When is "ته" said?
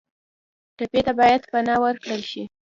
1.05-1.13